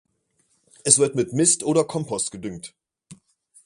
Es 0.83 0.97
wird 0.97 1.13
mit 1.15 1.31
Mist 1.31 1.61
oder 1.63 1.83
Kompost 1.85 2.31
gedüngt. 2.31 2.73